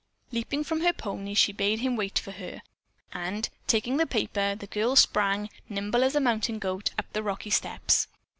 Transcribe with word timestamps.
Leaping 0.31 0.63
from 0.63 0.81
her 0.81 0.93
pony, 0.93 1.35
she 1.35 1.51
bade 1.53 1.81
him 1.81 1.95
wait 1.95 2.17
for 2.17 2.31
her, 2.31 2.63
and, 3.13 3.49
taking 3.67 3.97
the 3.97 4.07
paper, 4.07 4.55
the 4.55 4.65
girl 4.65 4.95
sprang, 4.95 5.47
nimble 5.69 6.03
as 6.03 6.15
a 6.15 6.19
mountain 6.19 6.57
goat, 6.57 6.89
up 6.97 7.05
the 7.13 7.21
rocky 7.21 7.51
steps. 7.51 8.07